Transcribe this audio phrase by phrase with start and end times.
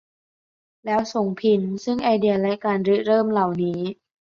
[0.85, 3.79] แล้วส่งพิน ซึ่งไอเดียและการริเริ่มเหล่านี้